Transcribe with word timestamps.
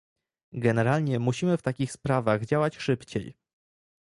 Generalnie 0.53 1.19
musimy 1.19 1.57
w 1.57 1.61
takich 1.61 1.91
sprawach 1.91 2.45
działać 2.45 2.77
szybciej 2.77 3.33